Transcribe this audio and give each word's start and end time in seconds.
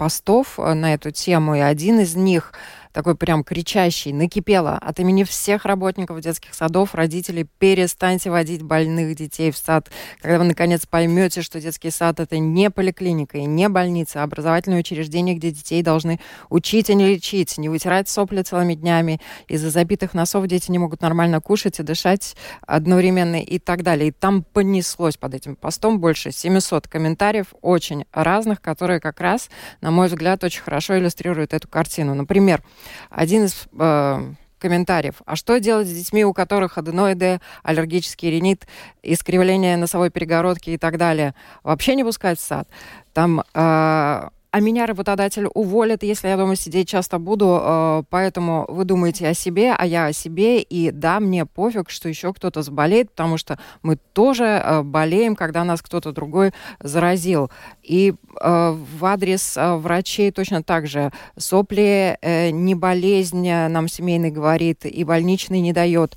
постов 0.00 0.56
на 0.56 0.94
эту 0.94 1.10
тему, 1.10 1.54
и 1.56 1.60
один 1.60 2.00
из 2.00 2.16
них 2.16 2.54
такой 2.92 3.14
прям 3.14 3.44
кричащий, 3.44 4.12
накипело 4.12 4.76
от 4.76 5.00
имени 5.00 5.24
всех 5.24 5.64
работников 5.64 6.20
детских 6.20 6.54
садов, 6.54 6.94
родителей, 6.94 7.46
перестаньте 7.58 8.30
водить 8.30 8.62
больных 8.62 9.14
детей 9.16 9.50
в 9.50 9.56
сад. 9.56 9.90
Когда 10.20 10.38
вы, 10.38 10.44
наконец, 10.44 10.86
поймете, 10.86 11.42
что 11.42 11.60
детский 11.60 11.90
сад– 11.90 12.20
это 12.20 12.38
не 12.38 12.70
поликлиника 12.70 13.38
и 13.38 13.44
не 13.44 13.68
больница, 13.68 14.20
а 14.20 14.24
образовательное 14.24 14.80
учреждение, 14.80 15.34
где 15.34 15.50
детей 15.50 15.82
должны 15.82 16.20
учить, 16.48 16.90
а 16.90 16.94
не 16.94 17.06
лечить, 17.06 17.58
не 17.58 17.68
вытирать 17.68 18.08
сопли 18.08 18.42
целыми 18.42 18.74
днями. 18.74 19.20
Из-за 19.48 19.70
забитых 19.70 20.14
носов 20.14 20.46
дети 20.46 20.70
не 20.70 20.78
могут 20.78 21.02
нормально 21.02 21.40
кушать 21.40 21.78
и 21.80 21.82
дышать 21.82 22.36
одновременно 22.66 23.42
и 23.42 23.58
так 23.58 23.82
далее. 23.82 24.08
И 24.08 24.12
там 24.12 24.42
понеслось 24.42 25.16
под 25.16 25.34
этим 25.34 25.56
постом 25.56 26.00
больше 26.00 26.32
700 26.32 26.88
комментариев, 26.88 27.54
очень 27.60 28.04
разных, 28.12 28.60
которые 28.60 29.00
как 29.00 29.20
раз, 29.20 29.50
на 29.80 29.90
мой 29.90 30.08
взгляд, 30.08 30.42
очень 30.44 30.62
хорошо 30.62 30.98
иллюстрируют 30.98 31.54
эту 31.54 31.68
картину. 31.68 32.14
Например, 32.14 32.62
один 33.10 33.44
из 33.44 33.66
э, 33.78 34.32
комментариев. 34.58 35.22
А 35.24 35.36
что 35.36 35.58
делать 35.58 35.88
с 35.88 35.92
детьми, 35.92 36.24
у 36.24 36.32
которых 36.32 36.78
аденоиды, 36.78 37.40
аллергический 37.62 38.30
ринит, 38.30 38.66
искривление 39.02 39.76
носовой 39.76 40.10
перегородки 40.10 40.70
и 40.70 40.78
так 40.78 40.98
далее? 40.98 41.34
Вообще 41.62 41.94
не 41.94 42.04
пускать 42.04 42.38
в 42.38 42.42
сад. 42.42 42.68
Там 43.12 43.42
э, 43.54 44.28
а 44.52 44.60
меня 44.60 44.86
работодатель 44.86 45.46
уволит, 45.54 46.02
если 46.02 46.28
я 46.28 46.36
дома 46.36 46.56
сидеть 46.56 46.88
часто 46.88 47.18
буду, 47.18 47.60
э, 47.62 48.02
поэтому 48.10 48.64
вы 48.68 48.84
думаете 48.84 49.28
о 49.28 49.34
себе, 49.34 49.72
а 49.76 49.86
я 49.86 50.06
о 50.06 50.12
себе, 50.12 50.60
и 50.60 50.90
да, 50.90 51.20
мне 51.20 51.46
пофиг, 51.46 51.90
что 51.90 52.08
еще 52.08 52.32
кто-то 52.32 52.62
заболеет, 52.62 53.10
потому 53.10 53.36
что 53.36 53.58
мы 53.82 53.96
тоже 54.12 54.44
э, 54.44 54.82
болеем, 54.82 55.36
когда 55.36 55.62
нас 55.64 55.82
кто-то 55.82 56.12
другой 56.12 56.52
заразил. 56.80 57.50
И 57.82 58.14
э, 58.40 58.76
в 58.98 59.04
адрес 59.04 59.56
врачей 59.56 60.32
точно 60.32 60.62
так 60.62 60.86
же. 60.86 61.12
Сопли 61.36 62.18
не 62.50 62.74
болезнь, 62.74 63.48
нам 63.48 63.88
семейный 63.88 64.30
говорит, 64.30 64.84
и 64.84 65.04
больничный 65.04 65.60
не 65.60 65.72
дает. 65.72 66.16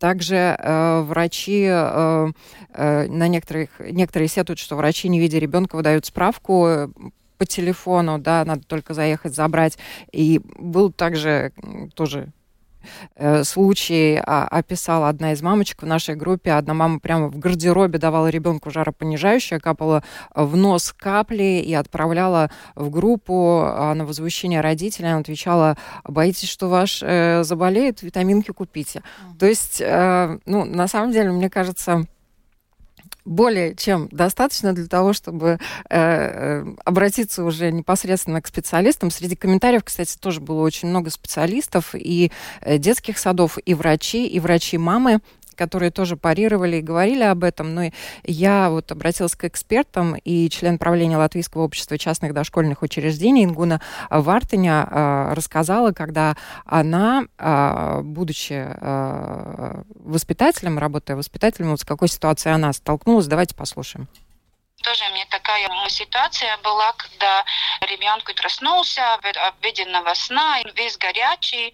Также 0.00 0.56
э, 0.58 1.00
врачи 1.02 1.66
э, 1.70 2.32
э, 2.72 3.06
на 3.06 3.28
некоторых, 3.28 3.68
некоторые 3.80 4.28
сетуют, 4.28 4.58
что 4.58 4.76
врачи, 4.76 5.10
не 5.10 5.20
видя 5.20 5.38
ребенка, 5.38 5.76
выдают 5.76 6.06
справку 6.06 6.66
э, 6.66 6.88
по 7.36 7.44
телефону, 7.44 8.18
да, 8.18 8.42
надо 8.46 8.62
только 8.66 8.94
заехать, 8.94 9.34
забрать. 9.34 9.76
И 10.10 10.40
был 10.58 10.90
также 10.90 11.52
тоже 11.94 12.32
случай 13.44 14.20
а, 14.24 14.46
описала 14.46 15.08
одна 15.08 15.32
из 15.32 15.42
мамочек 15.42 15.82
в 15.82 15.86
нашей 15.86 16.14
группе. 16.14 16.52
Одна 16.52 16.74
мама 16.74 16.98
прямо 17.00 17.28
в 17.28 17.38
гардеробе 17.38 17.98
давала 17.98 18.28
ребенку 18.28 18.70
жаропонижающее, 18.70 19.60
капала 19.60 20.02
в 20.34 20.56
нос 20.56 20.94
капли 20.96 21.62
и 21.64 21.74
отправляла 21.74 22.50
в 22.74 22.90
группу 22.90 23.62
а, 23.64 23.94
на 23.94 24.04
возмущение 24.04 24.60
родителей. 24.60 25.08
Она 25.08 25.20
отвечала, 25.20 25.76
боитесь, 26.04 26.48
что 26.48 26.68
ваш 26.68 27.02
э, 27.02 27.42
заболеет, 27.44 28.02
витаминки 28.02 28.52
купите. 28.52 29.00
Mm-hmm. 29.00 29.38
То 29.38 29.46
есть, 29.46 29.80
э, 29.80 30.38
ну, 30.46 30.64
на 30.64 30.88
самом 30.88 31.12
деле, 31.12 31.30
мне 31.30 31.50
кажется, 31.50 32.06
более 33.30 33.76
чем 33.76 34.08
достаточно 34.10 34.72
для 34.72 34.86
того, 34.86 35.12
чтобы 35.12 35.58
э, 35.88 35.98
э, 35.98 36.64
обратиться 36.84 37.44
уже 37.44 37.70
непосредственно 37.70 38.42
к 38.42 38.48
специалистам. 38.48 39.12
Среди 39.12 39.36
комментариев, 39.36 39.84
кстати, 39.84 40.16
тоже 40.18 40.40
было 40.40 40.62
очень 40.62 40.88
много 40.88 41.10
специалистов 41.10 41.94
и 41.94 42.32
э, 42.60 42.78
детских 42.78 43.18
садов, 43.18 43.56
и 43.64 43.72
врачи, 43.74 44.26
и 44.26 44.40
врачи-мамы, 44.40 45.20
которые 45.60 45.90
тоже 45.90 46.16
парировали 46.16 46.76
и 46.76 46.80
говорили 46.80 47.22
об 47.22 47.44
этом. 47.44 47.74
Но 47.74 47.90
я 48.24 48.70
вот 48.70 48.90
обратилась 48.92 49.36
к 49.36 49.44
экспертам, 49.44 50.16
и 50.16 50.48
член 50.48 50.78
правления 50.78 51.18
Латвийского 51.18 51.64
общества 51.64 51.98
частных 51.98 52.32
дошкольных 52.32 52.80
учреждений 52.80 53.44
Ингуна 53.44 53.82
Вартыня 54.08 54.88
э, 54.90 55.34
рассказала, 55.34 55.92
когда 55.92 56.34
она, 56.64 57.24
э, 57.36 58.00
будучи 58.02 58.54
э, 58.54 59.82
воспитателем, 59.96 60.78
работая 60.78 61.14
воспитателем, 61.14 61.72
вот 61.72 61.80
с 61.80 61.84
какой 61.84 62.08
ситуацией 62.08 62.54
она 62.54 62.72
столкнулась, 62.72 63.26
давайте 63.26 63.54
послушаем. 63.54 64.08
Тоже 64.82 65.04
мне 65.12 65.26
такая 65.30 65.68
ситуация 65.90 66.56
была, 66.64 66.94
когда 66.94 67.44
ребенок 67.86 68.34
проснулся 68.34 69.14
от 69.14 69.36
обеденного 69.36 70.14
сна, 70.14 70.60
весь 70.74 70.96
горячий, 70.98 71.72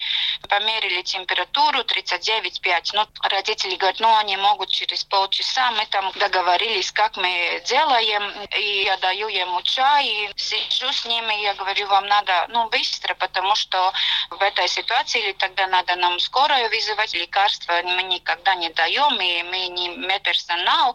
померили 0.48 1.02
температуру 1.02 1.80
39,5. 1.80 2.90
Ну, 2.94 3.06
родители 3.22 3.76
говорят, 3.76 4.00
ну, 4.00 4.16
они 4.16 4.36
могут 4.36 4.70
через 4.70 5.04
полчаса, 5.04 5.70
мы 5.72 5.86
там 5.86 6.12
договорились, 6.16 6.92
как 6.92 7.16
мы 7.16 7.62
делаем, 7.66 8.22
и 8.56 8.84
я 8.84 8.96
даю 8.98 9.28
ему 9.28 9.62
чай, 9.62 10.06
и 10.06 10.30
сижу 10.36 10.92
с 10.92 11.04
ними, 11.06 11.40
и 11.40 11.42
я 11.42 11.54
говорю, 11.54 11.86
вам 11.88 12.06
надо, 12.06 12.46
ну, 12.50 12.68
быстро, 12.68 13.14
потому 13.14 13.54
что 13.56 13.92
в 14.30 14.42
этой 14.42 14.68
ситуации 14.68 15.20
или 15.20 15.32
тогда 15.32 15.66
надо 15.66 15.96
нам 15.96 16.18
скорую 16.20 16.68
вызывать, 16.68 17.14
лекарства 17.14 17.80
мы 17.84 18.02
никогда 18.04 18.54
не 18.54 18.70
даем, 18.70 19.20
и 19.20 19.42
мы 19.42 19.66
не 19.68 19.88
медперсонал, 19.88 20.94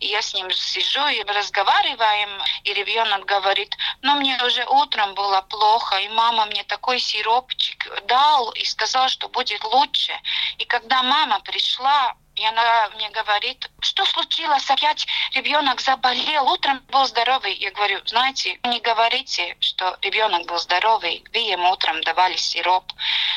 и 0.00 0.08
я 0.08 0.20
с 0.20 0.34
ним 0.34 0.50
сижу 0.50 1.06
и 1.08 1.22
разговариваем, 1.22 2.42
и 2.64 2.74
ребенок 2.74 3.24
говорит, 3.24 3.76
ну 4.02 4.14
мне 4.16 4.41
уже 4.44 4.64
утром 4.66 5.14
было 5.14 5.40
плохо, 5.42 5.96
и 5.96 6.08
мама 6.08 6.46
мне 6.46 6.64
такой 6.64 6.98
сиропчик 6.98 7.88
дал 8.06 8.50
и 8.52 8.64
сказал, 8.64 9.08
что 9.08 9.28
будет 9.28 9.64
лучше. 9.64 10.12
И 10.58 10.64
когда 10.64 11.02
мама 11.02 11.40
пришла, 11.40 12.14
и 12.34 12.46
она 12.46 12.88
мне 12.94 13.10
говорит, 13.10 13.70
что 13.80 14.04
случилось, 14.06 14.68
опять 14.70 15.06
ребенок 15.34 15.80
заболел, 15.80 16.50
утром 16.50 16.80
был 16.88 17.04
здоровый. 17.04 17.54
Я 17.54 17.70
говорю, 17.72 18.00
знаете, 18.06 18.58
не 18.64 18.80
говорите, 18.80 19.56
что 19.60 19.98
ребенок 20.00 20.46
был 20.46 20.58
здоровый, 20.58 21.24
вы 21.32 21.40
ему 21.40 21.70
утром 21.70 22.00
давали 22.02 22.36
сироп. 22.36 22.90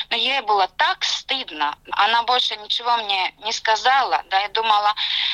Но 0.09 0.15
ей 0.15 0.41
было 0.41 0.67
так 0.67 1.03
стыдно, 1.03 1.77
она 1.91 2.23
больше 2.23 2.55
ничего 2.57 2.97
мне 2.97 3.33
не 3.39 3.51
сказала, 3.51 4.23
да, 4.29 4.39
я 4.39 4.49
думала, 4.49 4.93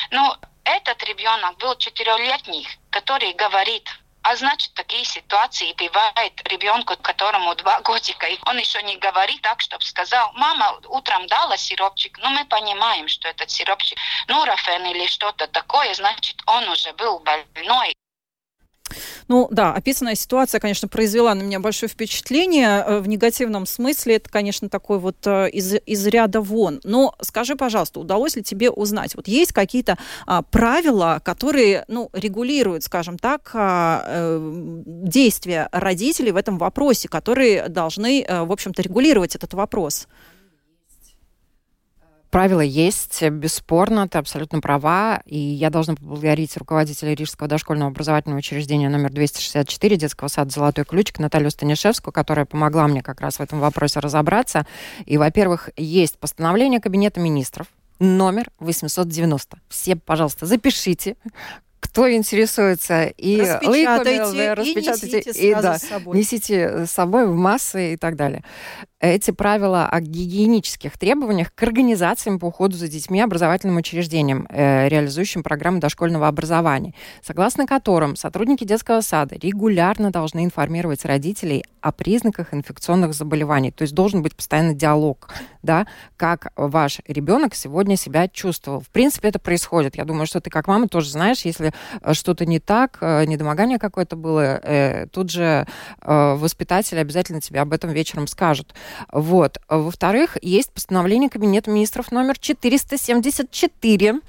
ну, 0.09 0.35
этот 0.63 1.03
ребенок 1.03 1.57
был 1.57 1.75
четырехлетний, 1.75 2.67
который 2.89 3.33
говорит, 3.33 3.89
а 4.23 4.35
значит, 4.35 4.73
такие 4.73 5.03
ситуации 5.03 5.73
бывают. 5.73 6.33
Ребенку, 6.45 6.95
которому 6.97 7.55
два 7.55 7.81
годика, 7.89 8.27
и 8.27 8.37
он 8.45 8.57
еще 8.57 8.81
не 8.83 8.97
говорит 8.97 9.41
так, 9.41 9.61
чтобы 9.61 9.83
сказал, 9.83 10.31
мама 10.33 10.79
утром 10.89 11.27
дала 11.27 11.57
сиропчик, 11.57 12.17
но 12.19 12.29
мы 12.29 12.45
понимаем, 12.45 13.07
что 13.07 13.27
этот 13.27 13.49
сиропчик 13.49 13.97
нурофен 14.27 14.85
или 14.85 15.07
что-то 15.07 15.47
такое, 15.47 15.93
значит, 15.93 16.41
он 16.45 16.67
уже 16.69 16.93
был 16.93 17.19
больной, 17.19 17.93
ну 19.27 19.47
да, 19.51 19.73
описанная 19.73 20.15
ситуация, 20.15 20.59
конечно, 20.59 20.87
произвела 20.87 21.33
на 21.35 21.41
меня 21.41 21.59
большое 21.59 21.89
впечатление. 21.89 22.83
Э, 22.85 22.99
в 22.99 23.07
негативном 23.07 23.65
смысле 23.65 24.15
это, 24.15 24.29
конечно, 24.29 24.69
такой 24.69 24.99
вот 24.99 25.17
э, 25.25 25.49
из, 25.49 25.75
из 25.85 26.07
ряда 26.07 26.41
вон. 26.41 26.81
Но 26.83 27.15
скажи, 27.21 27.55
пожалуйста, 27.55 27.99
удалось 27.99 28.35
ли 28.35 28.43
тебе 28.43 28.69
узнать, 28.69 29.15
вот 29.15 29.27
есть 29.27 29.53
какие-то 29.53 29.97
а, 30.25 30.41
правила, 30.41 31.21
которые, 31.23 31.85
ну, 31.87 32.09
регулируют, 32.13 32.83
скажем 32.83 33.17
так, 33.17 33.51
а, 33.53 34.03
а, 34.05 34.39
действия 34.85 35.69
родителей 35.71 36.31
в 36.31 36.37
этом 36.37 36.57
вопросе, 36.57 37.07
которые 37.07 37.69
должны, 37.69 38.23
а, 38.27 38.45
в 38.45 38.51
общем-то, 38.51 38.81
регулировать 38.81 39.35
этот 39.35 39.53
вопрос? 39.53 40.07
Правила 42.31 42.61
есть, 42.61 43.21
бесспорно, 43.23 44.07
ты 44.07 44.17
абсолютно 44.17 44.61
права. 44.61 45.21
И 45.25 45.37
я 45.37 45.69
должна 45.69 45.95
поблагодарить 45.95 46.55
руководителя 46.55 47.13
Рижского 47.13 47.49
дошкольного 47.49 47.91
образовательного 47.91 48.39
учреждения 48.39 48.87
номер 48.87 49.11
264 49.11 49.97
детского 49.97 50.29
сада 50.29 50.49
«Золотой 50.49 50.85
ключик» 50.85 51.19
Наталью 51.19 51.51
Станишевскую, 51.51 52.13
которая 52.13 52.45
помогла 52.45 52.87
мне 52.87 53.03
как 53.03 53.19
раз 53.19 53.35
в 53.35 53.41
этом 53.41 53.59
вопросе 53.59 53.99
разобраться. 53.99 54.65
И, 55.05 55.17
во-первых, 55.17 55.71
есть 55.75 56.17
постановление 56.19 56.79
Кабинета 56.79 57.19
министров, 57.19 57.67
номер 57.99 58.49
890. 58.59 59.59
Все, 59.67 59.97
пожалуйста, 59.97 60.45
запишите, 60.45 61.17
кто 61.81 62.09
интересуется, 62.09 63.07
и 63.07 63.41
распечатайте, 63.41 64.53
распечатайте, 64.53 65.19
и 65.19 65.27
несите, 65.27 65.49
и, 65.49 65.55
да, 65.55 65.77
с 65.77 65.83
собой. 65.83 66.17
несите 66.17 66.85
с 66.85 66.91
собой 66.91 67.27
в 67.27 67.35
массы 67.35 67.93
и 67.93 67.97
так 67.97 68.15
далее 68.15 68.43
эти 69.01 69.31
правила 69.31 69.87
о 69.87 69.99
гигиенических 69.99 70.97
требованиях 70.97 71.53
к 71.53 71.63
организациям 71.63 72.39
по 72.39 72.45
уходу 72.45 72.77
за 72.77 72.87
детьми 72.87 73.19
образовательным 73.19 73.77
учреждениям, 73.77 74.47
э, 74.49 74.87
реализующим 74.87 75.41
программы 75.41 75.79
дошкольного 75.79 76.27
образования, 76.27 76.93
согласно 77.23 77.65
которым 77.65 78.15
сотрудники 78.15 78.63
детского 78.63 79.01
сада 79.01 79.35
регулярно 79.35 80.11
должны 80.11 80.45
информировать 80.45 81.03
родителей 81.03 81.65
о 81.81 81.91
признаках 81.91 82.53
инфекционных 82.53 83.15
заболеваний. 83.15 83.71
То 83.71 83.81
есть 83.81 83.95
должен 83.95 84.21
быть 84.21 84.35
постоянный 84.35 84.75
диалог, 84.75 85.29
да, 85.63 85.87
как 86.15 86.53
ваш 86.55 86.99
ребенок 87.07 87.55
сегодня 87.55 87.97
себя 87.97 88.27
чувствовал. 88.27 88.81
В 88.81 88.89
принципе, 88.89 89.29
это 89.29 89.39
происходит. 89.39 89.95
Я 89.95 90.05
думаю, 90.05 90.27
что 90.27 90.41
ты 90.41 90.51
как 90.51 90.67
мама 90.67 90.87
тоже 90.87 91.09
знаешь, 91.09 91.41
если 91.41 91.73
э, 92.01 92.13
что-то 92.13 92.45
не 92.45 92.59
так, 92.59 92.99
э, 93.01 93.25
недомогание 93.25 93.79
какое-то 93.79 94.15
было, 94.15 94.61
тут 95.11 95.31
же 95.31 95.65
э, 96.01 96.33
воспитатели 96.35 96.99
обязательно 96.99 97.41
тебе 97.41 97.61
об 97.61 97.73
этом 97.73 97.89
вечером 97.89 98.27
скажут. 98.27 98.75
Вот. 99.11 99.59
Во-вторых, 99.69 100.37
есть 100.41 100.71
постановление 100.71 101.29
Кабинета 101.29 101.69
министров 101.71 102.11
номер 102.11 102.37
474 102.37 104.21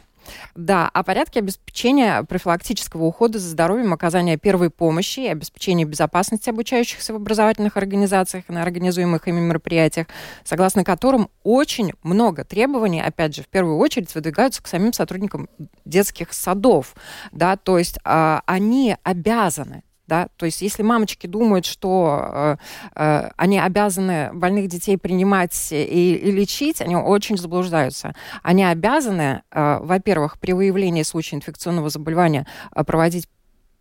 Да, 0.54 0.88
о 0.88 1.02
порядке 1.02 1.40
обеспечения 1.40 2.22
профилактического 2.22 3.04
ухода 3.04 3.38
за 3.38 3.48
здоровьем, 3.48 3.92
оказания 3.92 4.36
первой 4.36 4.70
помощи 4.70 5.20
и 5.20 5.26
обеспечения 5.28 5.84
безопасности 5.84 6.50
обучающихся 6.50 7.12
в 7.12 7.16
образовательных 7.16 7.76
организациях 7.76 8.44
и 8.48 8.52
на 8.52 8.62
организуемых 8.62 9.26
ими 9.26 9.40
мероприятиях, 9.40 10.06
согласно 10.44 10.84
которым 10.84 11.28
очень 11.42 11.92
много 12.02 12.44
требований, 12.44 13.00
опять 13.00 13.34
же, 13.34 13.42
в 13.42 13.48
первую 13.48 13.78
очередь 13.78 14.14
выдвигаются 14.14 14.62
к 14.62 14.68
самим 14.68 14.92
сотрудникам 14.92 15.48
детских 15.84 16.32
садов. 16.32 16.94
Да, 17.32 17.56
то 17.56 17.78
есть 17.78 17.98
э, 18.04 18.40
они 18.46 18.96
обязаны 19.02 19.82
да, 20.12 20.28
то 20.36 20.44
есть 20.44 20.60
если 20.60 20.82
мамочки 20.82 21.26
думают, 21.26 21.64
что 21.64 22.20
э, 22.20 22.56
э, 22.96 23.30
они 23.38 23.58
обязаны 23.58 24.28
больных 24.34 24.68
детей 24.68 24.98
принимать 24.98 25.68
и, 25.72 25.84
и 26.16 26.30
лечить, 26.30 26.82
они 26.82 26.94
очень 26.96 27.38
заблуждаются. 27.38 28.14
Они 28.42 28.62
обязаны, 28.62 29.40
э, 29.50 29.78
во-первых, 29.80 30.38
при 30.38 30.52
выявлении 30.52 31.02
случая 31.02 31.36
инфекционного 31.36 31.88
заболевания 31.88 32.46
э, 32.76 32.84
проводить 32.84 33.26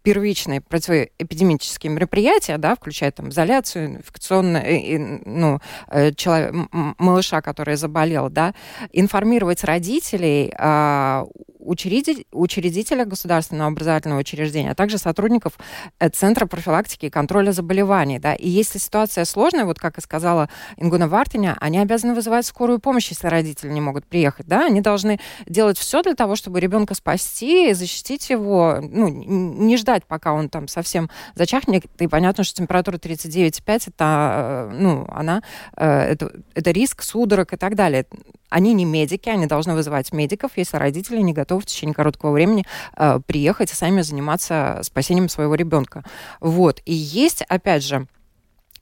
первичные 0.04 0.62
противоэпидемические 0.62 1.92
мероприятия, 1.92 2.58
да, 2.58 2.76
включая 2.76 3.12
там 3.12 3.30
изоляцию, 3.30 3.98
инфекционную, 3.98 5.22
ну, 5.26 5.60
э, 5.88 6.14
человек, 6.14 6.54
малыша, 6.72 7.42
который 7.42 7.76
заболел, 7.76 8.30
да, 8.30 8.54
информировать 8.92 9.64
родителей, 9.64 10.52
а, 10.58 11.26
учредитель, 11.62 12.26
учредителя 12.32 13.06
государственного 13.06 13.70
образовательного 13.70 14.20
учреждения, 14.20 14.72
а 14.72 14.76
также 14.76 14.98
сотрудников 14.98 15.58
э, 16.00 16.10
Центра 16.10 16.46
профилактики 16.46 17.06
и 17.06 17.10
контроля 17.10 17.52
заболеваний. 17.52 18.20
Да. 18.20 18.34
И 18.34 18.50
если 18.50 18.80
ситуация 18.80 19.26
сложная, 19.26 19.66
вот 19.66 19.80
как 19.80 19.98
и 19.98 20.02
сказала 20.02 20.50
Ингуна 20.78 21.08
Вартиня, 21.08 21.56
они 21.60 21.80
обязаны 21.80 22.14
вызывать 22.14 22.46
скорую 22.46 22.80
помощь, 22.80 23.10
если 23.10 23.28
родители 23.28 23.70
не 23.70 23.82
могут 23.82 24.06
приехать. 24.06 24.48
Да. 24.48 24.66
Они 24.66 24.82
должны 24.82 25.20
делать 25.46 25.78
все 25.78 26.02
для 26.02 26.16
того, 26.16 26.36
чтобы 26.36 26.60
ребенка 26.60 26.96
спасти, 26.96 27.74
защитить 27.74 28.30
его, 28.30 28.80
ну, 28.82 29.08
не 29.08 29.78
ждать, 29.78 29.91
пока 30.00 30.34
он 30.34 30.50
там 30.50 30.68
совсем 30.68 31.10
зачахнет. 31.36 31.86
И 32.00 32.08
понятно, 32.08 32.44
что 32.44 32.56
температура 32.56 32.98
39,5, 32.98 33.84
это, 33.88 34.70
э, 34.72 34.76
ну, 34.78 35.06
она, 35.10 35.42
э, 35.78 35.86
это, 35.86 36.32
это 36.56 36.72
риск 36.72 37.04
судорог 37.04 37.54
и 37.54 37.58
так 37.58 37.76
далее. 37.76 38.06
Они 38.50 38.74
не 38.74 38.86
медики, 38.86 39.30
они 39.30 39.46
должны 39.46 39.74
вызывать 39.74 40.12
медиков, 40.12 40.52
если 40.56 40.78
родители 40.78 41.22
не 41.22 41.34
готовы 41.34 41.62
в 41.62 41.66
течение 41.66 41.94
короткого 41.94 42.32
времени 42.32 42.66
э, 42.98 43.20
приехать 43.26 43.72
и 43.72 43.76
сами 43.76 44.02
заниматься 44.02 44.80
спасением 44.84 45.30
своего 45.30 45.56
ребенка. 45.56 46.04
Вот. 46.40 46.82
И 46.86 46.94
есть, 46.94 47.44
опять 47.44 47.84
же, 47.84 48.08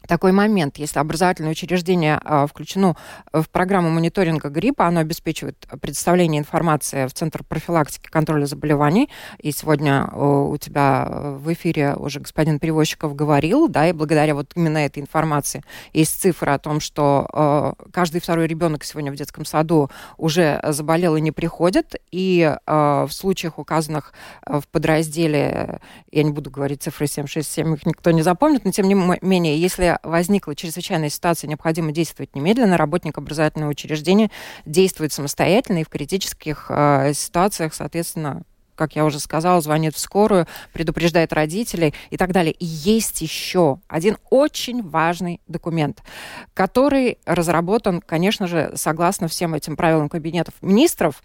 такой 0.09 0.31
момент. 0.31 0.77
Если 0.77 0.97
образовательное 0.97 1.51
учреждение 1.51 2.19
а, 2.25 2.47
включено 2.47 2.95
в 3.31 3.47
программу 3.49 3.91
мониторинга 3.91 4.49
гриппа, 4.49 4.87
оно 4.87 5.01
обеспечивает 5.01 5.67
предоставление 5.81 6.39
информации 6.39 7.05
в 7.05 7.13
Центр 7.13 7.43
профилактики 7.43 8.07
и 8.07 8.09
контроля 8.09 8.45
заболеваний. 8.45 9.09
И 9.37 9.51
сегодня 9.51 10.07
у 10.07 10.57
тебя 10.57 11.07
в 11.07 11.53
эфире 11.53 11.93
уже 11.95 12.19
господин 12.19 12.57
Перевозчиков 12.57 13.15
говорил, 13.15 13.67
да, 13.69 13.87
и 13.87 13.93
благодаря 13.93 14.33
вот 14.33 14.51
именно 14.55 14.79
этой 14.79 14.99
информации 14.99 15.63
есть 15.93 16.19
цифры 16.19 16.53
о 16.53 16.59
том, 16.59 16.79
что 16.79 17.29
а, 17.31 17.73
каждый 17.93 18.19
второй 18.19 18.47
ребенок 18.47 18.83
сегодня 18.83 19.11
в 19.11 19.15
детском 19.15 19.45
саду 19.45 19.91
уже 20.17 20.59
заболел 20.69 21.17
и 21.17 21.21
не 21.21 21.31
приходит. 21.31 21.95
И 22.11 22.55
в 22.65 23.09
случаях, 23.11 23.59
указанных 23.59 24.13
в 24.45 24.63
подразделе, 24.71 25.79
я 26.11 26.23
не 26.23 26.31
буду 26.31 26.49
говорить 26.49 26.81
цифры 26.81 27.05
767, 27.05 27.75
их 27.75 27.85
никто 27.85 28.09
не 28.09 28.23
запомнит, 28.23 28.65
но 28.65 28.71
тем 28.71 28.87
не 28.87 28.95
менее, 29.21 29.59
если 29.59 29.98
возникла 30.03 30.55
чрезвычайная 30.55 31.09
ситуация, 31.09 31.47
необходимо 31.47 31.91
действовать 31.91 32.35
немедленно. 32.35 32.77
Работник 32.77 33.17
образовательного 33.17 33.71
учреждения 33.71 34.31
действует 34.65 35.13
самостоятельно 35.13 35.79
и 35.79 35.83
в 35.83 35.89
критических 35.89 36.67
э, 36.69 37.13
ситуациях, 37.13 37.73
соответственно, 37.73 38.43
как 38.79 38.95
я 38.95 39.03
уже 39.03 39.19
сказала, 39.19 39.59
звонит 39.59 39.93
в 39.93 39.99
скорую, 39.99 40.47
предупреждает 40.71 41.33
родителей 41.33 41.93
и 42.11 42.17
так 42.17 42.31
далее. 42.31 42.53
И 42.53 42.65
есть 42.65 43.21
еще 43.21 43.79
один 43.89 44.17
очень 44.29 44.81
важный 44.81 45.41
документ, 45.47 46.01
который 46.53 47.17
разработан, 47.25 48.01
конечно 48.01 48.47
же, 48.47 48.71
согласно 48.75 49.27
всем 49.27 49.53
этим 49.53 49.75
правилам 49.75 50.07
кабинетов 50.07 50.53
министров, 50.61 51.21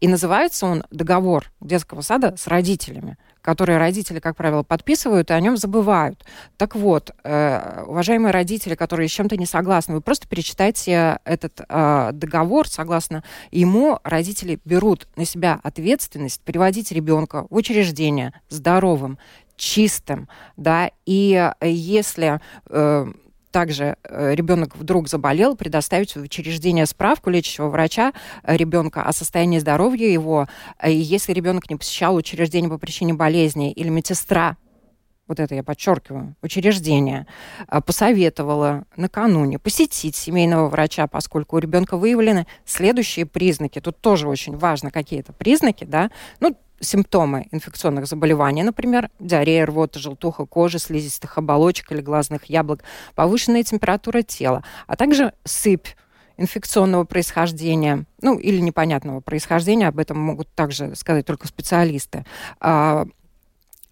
и 0.00 0.06
называется 0.06 0.66
он 0.66 0.84
«Договор 0.90 1.50
детского 1.60 2.02
сада 2.02 2.36
с 2.36 2.46
родителями» 2.46 3.16
которые 3.48 3.78
родители, 3.78 4.18
как 4.18 4.36
правило, 4.36 4.62
подписывают 4.62 5.30
и 5.30 5.32
о 5.32 5.40
нем 5.40 5.56
забывают. 5.56 6.22
Так 6.58 6.76
вот, 6.76 7.12
э, 7.24 7.82
уважаемые 7.86 8.30
родители, 8.30 8.74
которые 8.74 9.08
с 9.08 9.12
чем-то 9.12 9.38
не 9.38 9.46
согласны, 9.46 9.94
вы 9.94 10.02
просто 10.02 10.28
перечитайте 10.28 11.18
этот 11.24 11.62
э, 11.66 12.10
договор. 12.12 12.68
Согласно 12.68 13.24
ему, 13.50 14.00
родители 14.04 14.60
берут 14.66 15.08
на 15.16 15.24
себя 15.24 15.60
ответственность 15.62 16.42
переводить 16.42 16.92
ребенка 16.92 17.46
в 17.48 17.56
учреждение 17.56 18.34
здоровым, 18.50 19.18
чистым, 19.56 20.28
да, 20.58 20.90
и 21.06 21.50
если 21.62 22.42
э, 22.68 23.06
также 23.50 23.96
э, 24.04 24.34
ребенок 24.34 24.76
вдруг 24.76 25.08
заболел, 25.08 25.56
предоставить 25.56 26.14
в 26.14 26.20
учреждение 26.20 26.86
справку 26.86 27.30
лечащего 27.30 27.68
врача 27.68 28.12
э, 28.42 28.56
ребенка 28.56 29.02
о 29.02 29.12
состоянии 29.12 29.58
здоровья 29.58 30.08
его. 30.08 30.48
И 30.84 30.92
если 30.92 31.32
ребенок 31.32 31.70
не 31.70 31.76
посещал 31.76 32.14
учреждение 32.14 32.70
по 32.70 32.78
причине 32.78 33.14
болезни 33.14 33.72
или 33.72 33.88
медсестра 33.88 34.56
вот 35.28 35.40
это 35.40 35.54
я 35.54 35.62
подчеркиваю, 35.62 36.34
учреждение 36.42 37.26
э, 37.70 37.80
посоветовала 37.82 38.84
накануне 38.96 39.58
посетить 39.58 40.16
семейного 40.16 40.68
врача, 40.68 41.06
поскольку 41.06 41.56
у 41.56 41.58
ребенка 41.58 41.96
выявлены 41.96 42.46
следующие 42.64 43.26
признаки. 43.26 43.80
Тут 43.80 44.00
тоже 44.00 44.26
очень 44.26 44.56
важно 44.56 44.90
какие-то 44.90 45.32
признаки, 45.34 45.84
да. 45.84 46.10
Ну, 46.40 46.56
симптомы 46.80 47.48
инфекционных 47.50 48.06
заболеваний, 48.06 48.62
например, 48.62 49.10
диарея, 49.18 49.66
рвота, 49.66 49.98
желтуха 49.98 50.46
кожи, 50.46 50.78
слизистых 50.78 51.38
оболочек 51.38 51.92
или 51.92 52.00
глазных 52.00 52.46
яблок, 52.46 52.82
повышенная 53.14 53.62
температура 53.62 54.22
тела, 54.22 54.64
а 54.86 54.96
также 54.96 55.32
сыпь 55.44 55.88
инфекционного 56.36 57.04
происхождения, 57.04 58.06
ну 58.22 58.38
или 58.38 58.60
непонятного 58.60 59.20
происхождения, 59.20 59.88
об 59.88 59.98
этом 59.98 60.18
могут 60.18 60.48
также 60.54 60.94
сказать 60.94 61.26
только 61.26 61.48
специалисты, 61.48 62.24
а, 62.60 63.06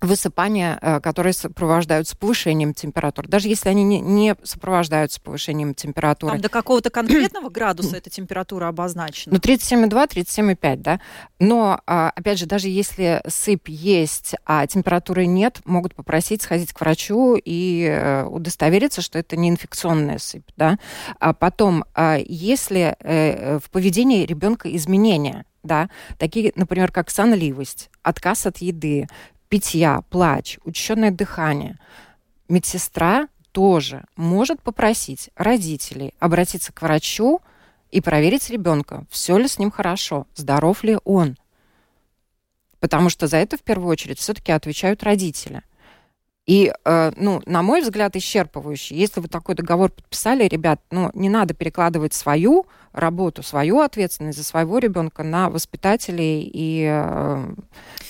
высыпания, 0.01 0.79
э, 0.81 1.01
которые 1.01 1.33
сопровождаются 1.33 2.17
повышением 2.17 2.75
температуры. 2.75 3.29
Даже 3.29 3.49
если 3.49 3.69
они 3.69 3.83
не, 3.83 4.01
не 4.01 4.37
сопровождаются 4.43 5.21
повышением 5.21 5.75
температуры. 5.75 6.33
Там 6.33 6.41
до 6.41 6.49
какого-то 6.49 6.91
конкретного 6.91 7.49
градуса 7.49 7.97
эта 7.97 8.11
температура 8.11 8.69
обозначена? 8.69 9.35
Ну, 9.35 9.41
37,2, 9.41 10.09
37,5, 10.09 10.77
да. 10.77 11.01
Но, 11.39 11.81
а, 11.87 12.13
опять 12.15 12.39
же, 12.39 12.47
даже 12.47 12.69
если 12.69 13.23
сыпь 13.27 13.69
есть, 13.69 14.35
а 14.45 14.67
температуры 14.67 15.27
нет, 15.27 15.61
могут 15.65 15.95
попросить 15.95 16.43
сходить 16.43 16.73
к 16.73 16.81
врачу 16.81 17.37
и 17.43 17.87
э, 17.89 18.25
удостовериться, 18.25 19.01
что 19.01 19.19
это 19.19 19.37
не 19.37 19.49
инфекционная 19.49 20.19
сыпь, 20.19 20.49
да. 20.57 20.79
А 21.19 21.33
потом, 21.33 21.85
а, 21.95 22.19
если 22.19 22.97
э, 23.01 23.59
в 23.59 23.71
поведении 23.71 24.27
ребенка 24.27 24.75
изменения, 24.75 25.45
да, 25.67 25.91
такие, 26.19 26.53
например, 26.55 26.93
как 26.93 27.11
сонливость, 27.11 27.91
отказ 28.03 28.47
от 28.47 28.59
еды, 28.59 29.09
питья, 29.49 30.03
плач, 30.11 30.59
учащенное 30.65 31.11
дыхание, 31.11 31.79
медсестра 32.49 33.29
тоже 33.53 34.05
может 34.17 34.61
попросить 34.61 35.31
родителей 35.35 36.13
обратиться 36.19 36.73
к 36.73 36.83
врачу 36.83 37.41
и 37.91 38.01
проверить 38.01 38.51
ребенка, 38.51 39.07
все 39.11 39.39
ли 39.39 39.49
с 39.49 39.59
ним 39.59 39.71
хорошо, 39.71 40.27
здоров 40.35 40.85
ли 40.85 40.99
он. 41.05 41.37
Потому 42.81 43.09
что 43.09 43.27
за 43.27 43.39
это 43.39 43.57
в 43.57 43.63
первую 43.63 43.89
очередь 43.89 44.19
все-таки 44.19 44.53
отвечают 44.53 45.03
родители. 45.03 45.63
И, 46.47 46.73
э, 46.85 47.13
ну, 47.17 47.43
на 47.47 47.63
мой 47.63 47.81
взгляд, 47.83 48.15
исчерпывающий. 48.15 48.95
Если 48.97 49.21
вы 49.21 49.29
такой 49.29 49.55
договор 49.55 49.91
подписали, 49.91 50.47
ребят, 50.47 50.81
ну, 50.91 51.11
не 51.15 51.29
надо 51.29 51.55
перекладывать 51.55 52.15
свою 52.15 52.67
работу, 52.97 53.43
свою 53.43 53.81
ответственность 53.81 54.39
за 54.39 54.45
своего 54.45 54.79
ребенка 54.79 55.23
на 55.23 55.51
воспитателей 55.51 56.51
и 56.53 56.87
э, 56.89 57.55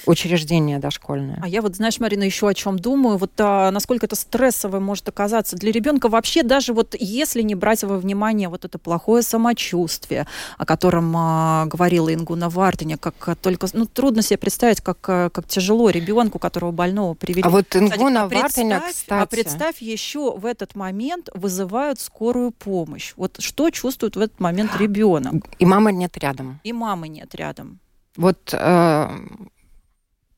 учреждения 0.06 0.78
дошкольные. 0.78 1.40
А 1.42 1.48
я 1.48 1.60
вот, 1.60 1.76
знаешь, 1.76 1.98
Марина, 1.98 2.22
еще 2.22 2.48
о 2.48 2.54
чем 2.54 2.78
думаю, 2.78 3.18
вот 3.18 3.32
а, 3.38 3.70
насколько 3.72 4.06
это 4.06 4.14
стрессово 4.14 4.78
может 4.78 5.08
оказаться 5.08 5.56
для 5.56 5.72
ребенка 5.72 6.08
вообще, 6.08 6.42
даже 6.42 6.72
вот 6.72 6.94
если 6.98 7.42
не 7.42 7.54
брать 7.54 7.82
во 7.82 7.98
внимание 7.98 8.48
вот 8.48 8.64
это 8.64 8.78
плохое 8.78 9.22
самочувствие, 9.22 10.26
о 10.56 10.64
котором 10.64 11.12
а, 11.16 11.66
говорила 11.66 12.14
Ингуна 12.14 12.48
Вартыня, 12.48 12.96
как 12.96 13.36
только, 13.42 13.66
ну, 13.72 13.86
трудно 13.86 14.22
себе 14.22 14.38
представить, 14.38 14.80
как, 14.80 14.98
а, 15.08 15.30
как 15.30 15.48
тяжело 15.48 15.90
ребенку, 15.90 16.38
которого 16.38 16.70
больного 16.70 17.14
привели. 17.14 17.42
А 17.42 17.50
вот 17.50 17.74
Ингуна 17.74 18.28
кстати, 18.28 18.42
Вартыня, 18.42 18.82
кстати... 18.88 19.22
А 19.22 19.26
представь, 19.26 19.82
еще 19.82 20.36
в 20.36 20.46
этот 20.46 20.76
момент 20.76 21.28
вызывают 21.34 21.98
скорую 21.98 22.52
помощь. 22.52 23.12
Вот 23.16 23.36
что 23.40 23.70
чувствует 23.70 24.14
в 24.14 24.20
этот 24.20 24.38
момент 24.38 24.75
ребенок. 24.76 25.44
И 25.58 25.66
мамы 25.66 25.92
нет 25.92 26.16
рядом. 26.18 26.60
И 26.64 26.72
мамы 26.72 27.08
нет 27.08 27.34
рядом. 27.34 27.80
Вот 28.16 28.52
э, 28.52 29.08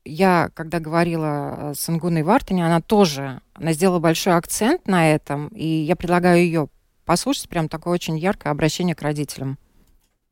я, 0.05 0.49
когда 0.53 0.79
говорила 0.79 1.73
с 1.75 1.89
Ингуной 1.89 2.23
Вартани, 2.23 2.61
она 2.61 2.81
тоже, 2.81 3.41
она 3.53 3.73
сделала 3.73 3.99
большой 3.99 4.35
акцент 4.35 4.87
на 4.87 5.13
этом, 5.13 5.47
и 5.49 5.65
я 5.65 5.95
предлагаю 5.95 6.39
ее 6.39 6.67
послушать, 7.05 7.49
прям 7.49 7.69
такое 7.69 7.93
очень 7.93 8.17
яркое 8.17 8.51
обращение 8.51 8.95
к 8.95 9.01
родителям. 9.01 9.57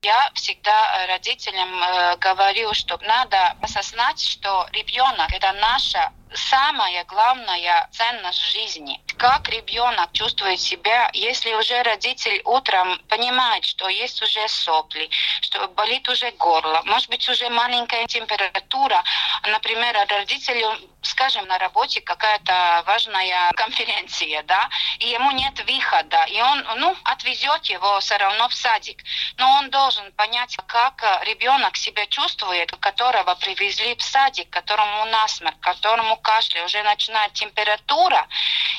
Я 0.03 0.29
всегда 0.35 1.07
родителям 1.07 1.69
э, 1.69 2.17
говорю, 2.17 2.73
что 2.73 2.99
надо 3.01 3.55
осознать, 3.61 4.19
что 4.19 4.67
ребенок 4.71 5.31
это 5.33 5.53
наша 5.53 6.11
самая 6.33 7.03
главная 7.05 7.89
ценность 7.91 8.51
жизни. 8.51 9.01
Как 9.17 9.49
ребенок 9.49 10.11
чувствует 10.13 10.59
себя, 10.59 11.09
если 11.13 11.53
уже 11.53 11.81
родитель 11.83 12.41
утром 12.45 12.99
понимает, 13.07 13.65
что 13.65 13.87
есть 13.87 14.21
уже 14.21 14.47
сопли, 14.47 15.09
что 15.41 15.67
болит 15.69 16.07
уже 16.09 16.31
горло, 16.31 16.81
может 16.85 17.09
быть 17.09 17.27
уже 17.29 17.49
маленькая 17.49 18.05
температура, 18.05 19.03
например, 19.43 19.95
родителю 20.09 20.71
скажем, 21.07 21.45
на 21.45 21.57
работе 21.57 22.01
какая-то 22.01 22.83
важная 22.85 23.51
конференция, 23.53 24.43
да, 24.43 24.69
и 24.99 25.09
ему 25.09 25.31
нет 25.31 25.53
выхода, 25.65 26.23
и 26.25 26.41
он, 26.41 26.65
ну, 26.77 26.95
отвезет 27.03 27.65
его 27.65 27.99
все 27.99 28.17
равно 28.17 28.49
в 28.49 28.53
садик. 28.53 29.01
Но 29.37 29.49
он 29.53 29.69
должен 29.69 30.11
понять, 30.13 30.55
как 30.67 31.03
ребенок 31.23 31.77
себя 31.77 32.05
чувствует, 32.07 32.71
которого 32.79 33.35
привезли 33.35 33.95
в 33.95 34.01
садик, 34.01 34.49
которому 34.49 35.05
насморк, 35.05 35.59
которому 35.59 36.16
кашля, 36.17 36.63
уже 36.65 36.81
начинает 36.83 37.33
температура, 37.33 38.27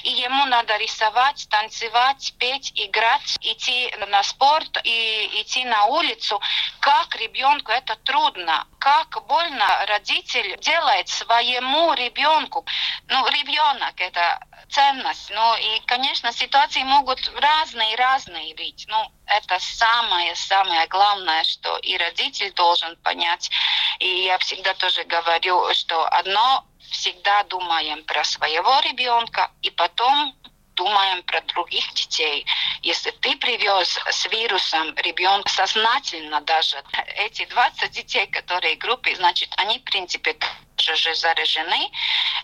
и 0.03 0.11
ему 0.11 0.47
надо 0.47 0.77
рисовать, 0.77 1.47
танцевать, 1.51 2.35
петь, 2.39 2.73
играть, 2.75 3.37
идти 3.41 3.93
на 4.09 4.23
спорт 4.23 4.79
и 4.85 5.31
идти 5.41 5.65
на 5.65 5.87
улицу. 5.87 6.41
Как 6.81 7.15
ребенку 7.17 7.73
это 7.73 7.97
трудно, 7.97 8.67
как 8.79 9.27
больно 9.27 9.87
родитель 9.87 10.57
делает 10.61 11.09
своему 11.09 11.95
ребенку. 11.95 12.65
Ну, 13.09 13.27
ребенок 13.29 14.01
это 14.01 14.41
ценность. 14.71 15.31
Ну, 15.31 15.57
и, 15.57 15.81
конечно, 15.87 16.33
ситуации 16.33 16.83
могут 16.83 17.21
разные-разные 17.37 18.55
быть. 18.55 18.85
Ну, 18.89 19.13
это 19.27 19.59
самое-самое 19.61 20.87
главное, 20.87 21.45
что 21.45 21.77
и 21.79 21.97
родитель 21.97 22.53
должен 22.55 22.97
понять. 22.97 23.51
И 23.99 24.25
я 24.25 24.39
всегда 24.39 24.75
тоже 24.75 25.05
говорю, 25.05 25.73
что 25.75 26.07
одно 26.07 26.65
всегда 26.91 27.43
думаем 27.45 28.05
про 28.05 28.25
своего 28.25 28.81
ребенка 28.81 29.51
и 29.63 29.71
потом 29.71 30.35
думаем 30.75 31.23
про 31.25 31.41
других 31.41 31.93
детей. 31.95 32.47
Если 32.83 33.11
ты 33.11 33.37
привез 33.37 33.99
с 34.09 34.27
вирусом 34.27 34.95
ребенка 34.97 35.49
сознательно 35.49 36.41
даже, 36.41 36.83
эти 37.17 37.45
20 37.47 37.91
детей, 37.91 38.27
которые 38.29 38.77
в 38.77 38.79
группе, 38.79 39.15
значит, 39.17 39.51
они, 39.57 39.81
в 39.81 39.85
принципе, 39.85 40.37
же 40.81 41.15
заражены. 41.15 41.91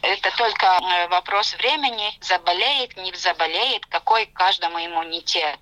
Это 0.02 0.30
только 0.36 0.66
э, 0.66 1.08
вопрос 1.08 1.54
времени, 1.54 2.12
заболеет, 2.20 2.96
не 2.96 3.12
заболеет, 3.12 3.86
какой 3.86 4.26
каждому 4.26 4.84
иммунитет. 4.84 5.58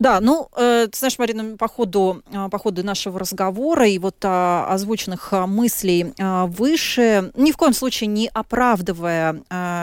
Да, 0.00 0.20
ну, 0.20 0.48
э, 0.56 0.86
ты 0.92 0.96
знаешь, 0.96 1.18
Марина, 1.18 1.56
по 1.56 1.66
ходу, 1.66 2.22
э, 2.32 2.48
по 2.48 2.58
ходу 2.58 2.84
нашего 2.84 3.18
разговора 3.18 3.88
и 3.88 3.98
вот 3.98 4.14
а, 4.22 4.68
озвученных 4.70 5.32
а, 5.32 5.48
мыслей 5.48 6.14
а, 6.20 6.46
выше, 6.46 7.32
ни 7.34 7.50
в 7.50 7.56
коем 7.56 7.72
случае 7.72 8.06
не 8.06 8.30
оправдывая 8.32 9.42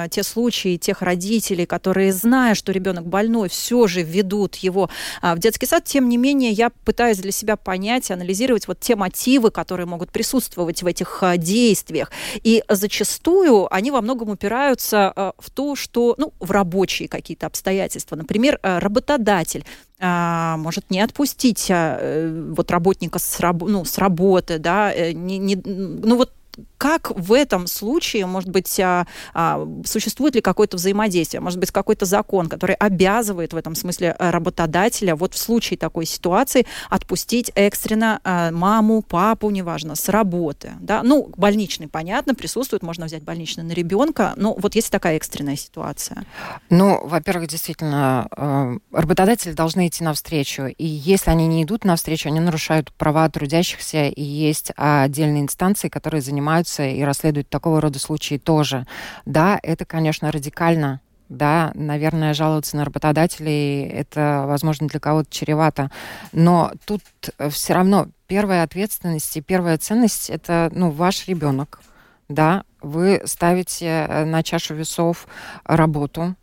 те 0.09 0.23
случаи 0.23 0.77
тех 0.77 1.01
родителей, 1.01 1.65
которые, 1.65 2.13
зная, 2.13 2.55
что 2.55 2.71
ребенок 2.71 3.05
больной, 3.05 3.49
все 3.49 3.87
же 3.87 4.01
ведут 4.01 4.55
его 4.55 4.89
в 5.21 5.37
детский 5.37 5.65
сад, 5.65 5.83
тем 5.83 6.07
не 6.09 6.17
менее, 6.17 6.51
я 6.51 6.69
пытаюсь 6.69 7.17
для 7.17 7.31
себя 7.31 7.57
понять, 7.57 8.11
анализировать 8.11 8.67
вот 8.67 8.79
те 8.79 8.95
мотивы, 8.95 9.51
которые 9.51 9.85
могут 9.85 10.11
присутствовать 10.11 10.83
в 10.83 10.87
этих 10.87 11.23
действиях. 11.37 12.11
И 12.43 12.63
зачастую 12.69 13.73
они 13.73 13.91
во 13.91 14.01
многом 14.01 14.29
упираются 14.29 15.33
в 15.37 15.49
то, 15.49 15.75
что, 15.75 16.15
ну, 16.17 16.33
в 16.39 16.51
рабочие 16.51 17.07
какие-то 17.07 17.47
обстоятельства. 17.47 18.15
Например, 18.15 18.59
а, 18.61 18.79
работодатель 18.79 19.65
может 19.99 20.91
не 20.91 20.99
отпустить 20.99 21.71
а, 21.71 21.97
э, 21.99 22.51
вот 22.55 22.69
работника 22.69 23.17
с, 23.19 23.39
раб, 23.39 23.61
ну, 23.61 23.85
с 23.85 23.97
работы, 23.97 24.59
да, 24.59 24.93
э, 24.93 25.13
не, 25.13 25.37
не, 25.37 25.55
ну 25.55 26.17
вот 26.17 26.31
как 26.77 27.11
в 27.15 27.33
этом 27.33 27.67
случае, 27.67 28.25
может 28.25 28.49
быть, 28.49 28.79
а, 28.79 29.07
а, 29.33 29.67
существует 29.85 30.35
ли 30.35 30.41
какое-то 30.41 30.77
взаимодействие, 30.77 31.41
может 31.41 31.59
быть, 31.59 31.71
какой-то 31.71 32.05
закон, 32.05 32.47
который 32.47 32.75
обязывает 32.75 33.53
в 33.53 33.57
этом 33.57 33.75
смысле 33.75 34.15
э, 34.17 34.29
работодателя 34.29 35.15
вот 35.15 35.33
в 35.33 35.37
случае 35.37 35.77
такой 35.77 36.05
ситуации 36.05 36.65
отпустить 36.89 37.51
экстренно 37.55 38.19
а, 38.23 38.51
маму, 38.51 39.01
папу, 39.01 39.49
неважно, 39.49 39.95
с 39.95 40.09
работы, 40.09 40.73
да, 40.79 41.01
ну, 41.03 41.31
больничный, 41.37 41.87
понятно, 41.87 42.35
присутствует, 42.35 42.83
можно 42.83 43.05
взять 43.05 43.23
больничный 43.23 43.63
на 43.63 43.71
ребенка, 43.71 44.33
но 44.35 44.53
вот 44.53 44.75
есть 44.75 44.91
такая 44.91 45.15
экстренная 45.15 45.55
ситуация. 45.55 46.25
Ну, 46.69 47.05
во-первых, 47.05 47.47
действительно, 47.47 48.27
э, 48.35 48.77
работодатели 48.91 49.53
должны 49.53 49.87
идти 49.87 50.03
навстречу, 50.03 50.65
и 50.65 50.85
если 50.85 51.31
они 51.31 51.47
не 51.47 51.63
идут 51.63 51.83
навстречу, 51.85 52.29
они 52.29 52.39
нарушают 52.39 52.91
права 52.93 53.29
трудящихся, 53.29 54.07
и 54.07 54.23
есть 54.23 54.71
отдельные 54.75 55.41
инстанции, 55.41 55.89
которые 55.89 56.21
занимаются 56.21 56.44
занимаются 56.45 56.85
и 56.85 57.01
расследуют 57.01 57.49
такого 57.49 57.81
рода 57.81 57.99
случаи 57.99 58.37
тоже. 58.37 58.85
Да, 59.25 59.59
это, 59.63 59.85
конечно, 59.85 60.31
радикально, 60.31 61.01
да, 61.27 61.71
наверное, 61.73 62.33
жаловаться 62.33 62.77
на 62.77 62.85
работодателей 62.85 63.83
это, 63.87 64.45
возможно, 64.47 64.87
для 64.87 64.99
кого-то 64.99 65.27
чревато. 65.31 65.89
Но 66.31 66.71
тут 66.85 67.01
все 67.49 67.73
равно 67.73 68.07
первая 68.27 68.63
ответственность 68.63 69.35
и 69.37 69.41
первая 69.41 69.77
ценность 69.77 70.29
это 70.29 70.71
ну, 70.73 70.91
ваш 70.91 71.27
ребенок. 71.27 71.81
Да, 72.29 72.63
вы 72.81 73.21
ставите 73.25 73.85
э, 73.85 74.25
на 74.25 74.41
чашу 74.41 74.73
весов 74.73 75.27
работу, 75.63 76.35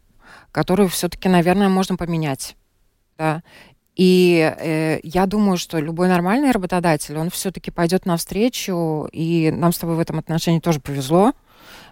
которую 0.53 0.89
все-таки, 0.89 1.29
наверное, 1.29 1.69
можно 1.69 1.97
поменять. 1.97 2.57
Да? 3.19 3.43
И 3.95 4.55
э, 4.59 5.01
я 5.03 5.27
думаю, 5.27 5.59
что 5.59 5.79
любой 5.79 6.09
нормальный 6.09 6.51
работодатель, 6.51 7.17
он 7.19 7.31
все-таки 7.31 7.71
пойдет 7.71 8.07
навстречу, 8.07 9.09
и 9.13 9.51
нам 9.51 9.73
с 9.73 9.79
тобой 9.79 9.97
в 9.97 10.01
этом 10.01 10.19
отношении 10.19 10.61
тоже 10.61 10.81
повезло, 10.81 11.33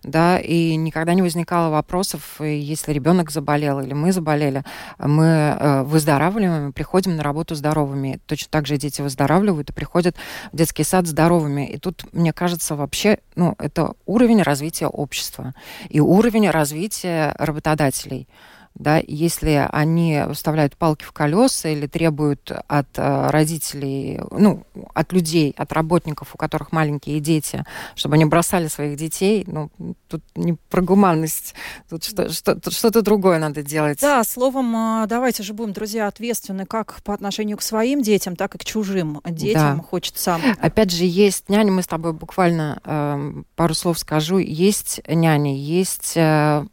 да, 0.02 0.38
и 0.38 0.76
никогда 0.76 1.12
не 1.12 1.22
возникало 1.22 1.70
вопросов, 1.70 2.40
если 2.40 2.92
ребенок 2.92 3.30
заболел 3.30 3.80
или 3.80 3.92
мы 3.92 4.12
заболели, 4.12 4.64
мы 4.98 5.24
э, 5.26 5.82
выздоравливаем, 5.82 6.72
приходим 6.72 7.16
на 7.16 7.22
работу 7.22 7.54
здоровыми. 7.54 8.18
Точно 8.26 8.48
так 8.50 8.66
же 8.66 8.78
дети 8.78 9.02
выздоравливают 9.02 9.70
и 9.70 9.74
приходят 9.74 10.16
в 10.52 10.56
детский 10.56 10.84
сад 10.84 11.06
здоровыми. 11.06 11.68
И 11.68 11.78
тут, 11.78 12.04
мне 12.12 12.32
кажется, 12.32 12.76
вообще, 12.76 13.18
ну, 13.36 13.54
это 13.58 13.92
уровень 14.06 14.42
развития 14.42 14.86
общества 14.86 15.54
и 15.88 16.00
уровень 16.00 16.48
развития 16.48 17.34
работодателей 17.38 18.26
да, 18.74 19.00
если 19.06 19.68
они 19.70 20.22
вставляют 20.32 20.76
палки 20.76 21.04
в 21.04 21.12
колеса 21.12 21.68
или 21.68 21.86
требуют 21.86 22.50
от 22.66 22.88
э, 22.96 23.30
родителей, 23.30 24.20
ну, 24.30 24.64
от 24.94 25.12
людей, 25.12 25.54
от 25.56 25.72
работников, 25.72 26.34
у 26.34 26.38
которых 26.38 26.72
маленькие 26.72 27.20
дети, 27.20 27.64
чтобы 27.94 28.14
они 28.14 28.24
бросали 28.24 28.68
своих 28.68 28.96
детей, 28.96 29.44
ну, 29.46 29.70
тут 30.08 30.22
не 30.34 30.54
про 30.70 30.82
гуманность, 30.82 31.54
тут 31.90 32.04
что, 32.04 32.32
что, 32.32 32.54
тут 32.54 32.72
что-то 32.72 33.02
другое 33.02 33.38
надо 33.38 33.62
делать. 33.62 34.00
Да, 34.00 34.24
словом, 34.24 34.74
э, 34.74 35.06
давайте 35.08 35.42
же 35.42 35.52
будем, 35.52 35.72
друзья, 35.72 36.06
ответственны 36.06 36.64
как 36.64 37.02
по 37.02 37.12
отношению 37.12 37.58
к 37.58 37.62
своим 37.62 38.02
детям, 38.02 38.36
так 38.36 38.54
и 38.54 38.58
к 38.58 38.64
чужим 38.64 39.20
детям. 39.26 39.78
Да. 39.78 39.82
Хочется... 39.82 40.38
Опять 40.60 40.90
же, 40.90 41.04
есть 41.04 41.48
няни, 41.48 41.70
мы 41.70 41.82
с 41.82 41.86
тобой 41.86 42.12
буквально 42.12 42.80
э, 42.84 43.42
пару 43.56 43.74
слов 43.74 43.98
скажу, 43.98 44.38
есть 44.38 45.00
няни, 45.06 45.50
есть... 45.50 46.12
Э, 46.16 46.64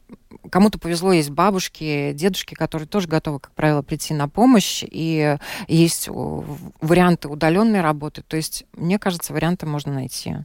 кому-то 0.49 0.79
повезло, 0.79 1.13
есть 1.13 1.29
бабушки, 1.29 2.11
дедушки, 2.13 2.53
которые 2.53 2.87
тоже 2.87 3.07
готовы, 3.07 3.39
как 3.39 3.53
правило, 3.53 3.81
прийти 3.81 4.13
на 4.13 4.27
помощь, 4.27 4.83
и 4.83 5.37
есть 5.67 6.07
варианты 6.09 7.27
удаленной 7.27 7.81
работы. 7.81 8.21
То 8.21 8.37
есть, 8.37 8.65
мне 8.73 8.99
кажется, 8.99 9.33
варианты 9.33 9.65
можно 9.65 9.93
найти. 9.93 10.35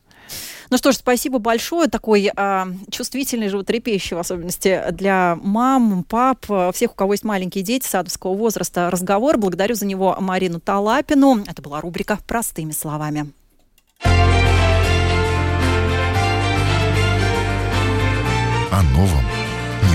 Ну 0.71 0.77
что 0.79 0.93
ж, 0.93 0.97
спасибо 0.97 1.39
большое. 1.39 1.89
Такой 1.89 2.31
а, 2.35 2.69
чувствительный, 2.91 3.49
животрепещущий, 3.49 4.17
в 4.17 4.21
особенности 4.21 4.83
для 4.93 5.37
мам, 5.43 6.05
пап, 6.05 6.47
всех, 6.75 6.93
у 6.93 6.95
кого 6.95 7.13
есть 7.13 7.25
маленькие 7.25 7.65
дети 7.65 7.87
садовского 7.87 8.35
возраста, 8.35 8.91
разговор. 8.91 9.37
Благодарю 9.37 9.75
за 9.75 9.87
него 9.87 10.17
Марину 10.19 10.61
Талапину. 10.61 11.43
Это 11.47 11.61
была 11.61 11.81
рубрика 11.81 12.19
«Простыми 12.27 12.73
словами». 12.73 13.33
О 18.75 18.83
новом 18.95 19.42